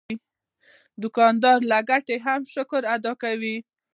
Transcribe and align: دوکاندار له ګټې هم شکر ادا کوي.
دوکاندار 1.01 1.59
له 1.71 1.79
ګټې 1.89 2.17
هم 2.25 2.41
شکر 2.53 2.81
ادا 2.95 3.13
کوي. 3.23 3.57